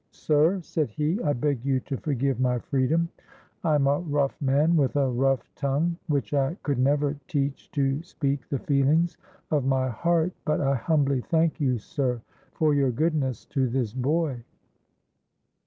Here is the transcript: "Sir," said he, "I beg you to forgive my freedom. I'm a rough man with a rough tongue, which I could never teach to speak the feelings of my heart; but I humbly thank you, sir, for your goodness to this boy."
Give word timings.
"Sir," 0.09 0.61
said 0.63 0.89
he, 0.89 1.21
"I 1.21 1.33
beg 1.33 1.63
you 1.63 1.79
to 1.81 1.95
forgive 1.95 2.39
my 2.39 2.57
freedom. 2.57 3.07
I'm 3.63 3.85
a 3.85 3.99
rough 3.99 4.35
man 4.41 4.75
with 4.75 4.95
a 4.95 5.07
rough 5.11 5.47
tongue, 5.53 5.95
which 6.07 6.33
I 6.33 6.57
could 6.63 6.79
never 6.79 7.15
teach 7.27 7.69
to 7.73 8.01
speak 8.01 8.49
the 8.49 8.57
feelings 8.57 9.17
of 9.51 9.63
my 9.63 9.89
heart; 9.89 10.31
but 10.43 10.59
I 10.59 10.73
humbly 10.73 11.21
thank 11.21 11.59
you, 11.59 11.77
sir, 11.77 12.19
for 12.53 12.73
your 12.73 12.89
goodness 12.89 13.45
to 13.53 13.69
this 13.69 13.93
boy." 13.93 14.43